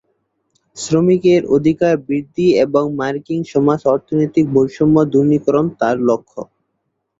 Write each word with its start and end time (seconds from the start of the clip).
শ্রমিকের 0.77 1.41
অধিকার 1.55 1.93
বৃদ্ধি 2.05 2.47
এবং 2.65 2.83
মার্কিন 2.99 3.41
সমাজের 3.51 3.91
অর্থনৈতিক 3.93 4.45
বৈষম্য 4.55 4.95
দূরীকরণ 5.13 5.65
তার 5.79 5.95
লক্ষ্য। 6.07 6.39